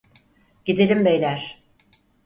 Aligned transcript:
Gidelim 0.65 1.05
beyler! 1.05 1.63